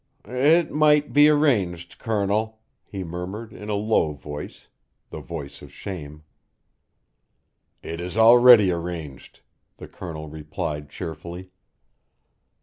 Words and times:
"It 0.25 0.71
might 0.71 1.13
be 1.13 1.29
arranged, 1.29 1.99
Colonel," 1.99 2.59
he 2.83 3.03
murmured 3.03 3.53
in 3.53 3.69
a 3.69 3.75
low 3.75 4.13
voice 4.13 4.65
the 5.11 5.19
voice 5.21 5.61
of 5.61 5.71
shame. 5.71 6.23
"It 7.83 8.01
is 8.01 8.17
already 8.17 8.71
arranged," 8.71 9.41
the 9.77 9.87
Colonel 9.87 10.27
replied 10.27 10.89
cheerfully. 10.89 11.51